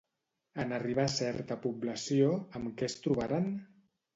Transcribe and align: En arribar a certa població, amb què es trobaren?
En 0.63 0.71
arribar 0.77 1.03
a 1.09 1.11
certa 1.17 1.57
població, 1.67 2.33
amb 2.61 2.75
què 2.81 2.89
es 2.91 2.99
trobaren? 3.05 3.47